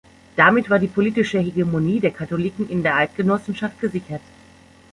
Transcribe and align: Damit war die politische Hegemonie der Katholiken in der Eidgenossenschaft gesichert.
Damit 0.35 0.67
war 0.71 0.79
die 0.79 0.87
politische 0.87 1.37
Hegemonie 1.39 1.99
der 1.99 2.09
Katholiken 2.09 2.67
in 2.67 2.81
der 2.81 2.95
Eidgenossenschaft 2.95 3.79
gesichert. 3.81 4.21